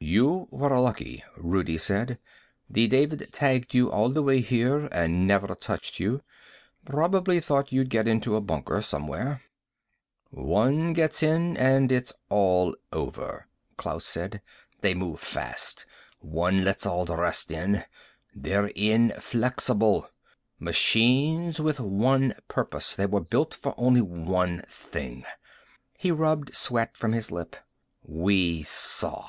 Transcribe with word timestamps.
"You 0.00 0.48
were 0.50 0.78
lucky," 0.80 1.22
Rudi 1.36 1.76
said. 1.76 2.18
"The 2.70 2.88
David 2.88 3.28
tagged 3.34 3.74
you 3.74 3.90
all 3.90 4.08
the 4.08 4.22
way 4.22 4.40
here 4.40 4.88
and 4.90 5.26
never 5.26 5.54
touched 5.54 6.00
you. 6.00 6.22
Probably 6.86 7.38
thought 7.38 7.70
you'd 7.70 7.90
get 7.90 8.08
it 8.08 8.12
into 8.12 8.34
a 8.34 8.40
bunker, 8.40 8.80
somewhere." 8.80 9.42
"One 10.30 10.94
gets 10.94 11.22
in 11.22 11.58
and 11.58 11.92
it's 11.92 12.14
all 12.30 12.74
over," 12.94 13.46
Klaus 13.76 14.06
said. 14.06 14.40
"They 14.80 14.94
move 14.94 15.20
fast. 15.20 15.84
One 16.20 16.64
lets 16.64 16.86
all 16.86 17.04
the 17.04 17.16
rest 17.18 17.50
inside. 17.50 17.86
They're 18.34 18.68
inflexible. 18.68 20.08
Machines 20.58 21.60
with 21.60 21.78
one 21.78 22.34
purpose. 22.48 22.94
They 22.94 23.04
were 23.04 23.20
built 23.20 23.52
for 23.52 23.74
only 23.76 24.00
one 24.00 24.62
thing." 24.66 25.26
He 25.98 26.10
rubbed 26.10 26.54
sweat 26.56 26.96
from 26.96 27.12
his 27.12 27.30
lip. 27.30 27.54
"We 28.02 28.62
saw." 28.62 29.28